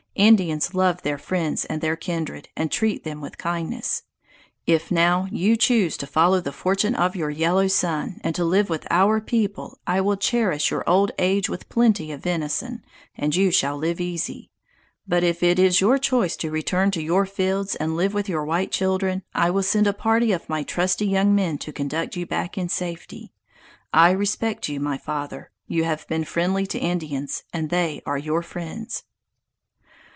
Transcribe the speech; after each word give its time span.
Indians 0.13 0.75
love 0.75 1.01
their 1.01 1.17
friends 1.17 1.65
and 1.65 1.79
their 1.81 1.95
kindred, 1.95 2.49
and 2.55 2.69
treat 2.69 3.03
them 3.03 3.21
with 3.21 3.39
kindness. 3.39 4.03
If 4.67 4.91
now 4.91 5.27
you 5.31 5.55
choose 5.55 5.97
to 5.97 6.05
follow 6.05 6.39
the 6.41 6.51
fortune 6.51 6.93
of 6.93 7.15
your 7.15 7.31
yellow 7.31 7.67
son, 7.67 8.19
and 8.21 8.35
to 8.35 8.43
live 8.45 8.69
with 8.69 8.85
our 8.91 9.19
people, 9.21 9.79
I 9.87 9.99
will 10.01 10.17
cherish 10.17 10.69
your 10.69 10.87
old 10.87 11.11
age 11.17 11.49
with 11.49 11.69
plenty 11.69 12.11
of 12.11 12.21
venison, 12.21 12.83
and 13.15 13.33
you 13.35 13.49
shall 13.51 13.77
live 13.77 13.99
easy: 14.01 14.51
But 15.07 15.23
if 15.23 15.41
it 15.41 15.57
is 15.57 15.81
your 15.81 15.97
choice 15.97 16.35
to 16.37 16.51
return 16.51 16.91
to 16.91 17.01
your 17.01 17.25
fields 17.25 17.75
and 17.77 17.95
live 17.95 18.13
with 18.13 18.29
your 18.29 18.43
white 18.43 18.71
children, 18.71 19.23
I 19.33 19.49
will 19.49 19.63
send 19.63 19.87
a 19.87 19.93
party 19.93 20.33
of 20.33 20.47
my 20.49 20.61
trusty 20.61 21.07
young 21.07 21.33
men 21.33 21.57
to 21.59 21.71
conduct 21.73 22.15
you 22.15 22.27
back 22.27 22.57
in 22.59 22.69
safety. 22.69 23.31
I 23.93 24.11
respect 24.11 24.67
you, 24.69 24.79
my 24.81 24.97
father; 24.99 25.49
you 25.67 25.85
have 25.85 26.05
been 26.09 26.25
friendly 26.25 26.67
to 26.67 26.77
Indians, 26.77 27.43
and 27.53 27.69
they 27.69 28.03
are 28.05 28.17
your 28.19 28.43
friends." 28.43 29.03